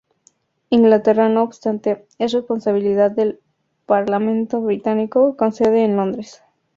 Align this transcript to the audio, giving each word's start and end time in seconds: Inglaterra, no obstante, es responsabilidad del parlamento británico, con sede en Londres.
Inglaterra, 0.71 1.29
no 1.29 1.43
obstante, 1.43 2.07
es 2.17 2.31
responsabilidad 2.31 3.11
del 3.11 3.39
parlamento 3.85 4.59
británico, 4.59 5.37
con 5.37 5.51
sede 5.53 5.83
en 5.83 5.95
Londres. 5.95 6.41